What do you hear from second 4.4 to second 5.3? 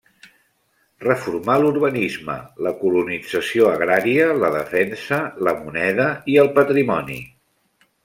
la defensa,